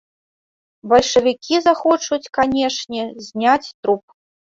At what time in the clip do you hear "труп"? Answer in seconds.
3.81-4.03